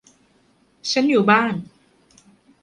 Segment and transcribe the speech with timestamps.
[0.91, 1.53] ฉันอยู่บ้าน